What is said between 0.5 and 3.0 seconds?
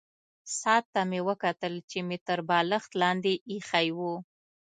ساعت ته مې وکتل چې مې تر بالښت